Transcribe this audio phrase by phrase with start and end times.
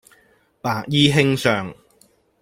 [0.63, 1.75] 白衣卿相